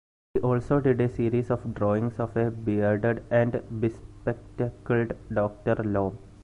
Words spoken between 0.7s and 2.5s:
did a series of drawings of a